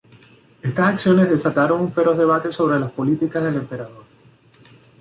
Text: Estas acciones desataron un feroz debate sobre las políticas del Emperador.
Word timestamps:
Estas 0.63 0.93
acciones 0.95 1.29
desataron 1.29 1.79
un 1.81 1.93
feroz 1.93 2.17
debate 2.17 2.51
sobre 2.51 2.79
las 2.79 2.91
políticas 2.91 3.43
del 3.43 3.57
Emperador. 3.57 4.03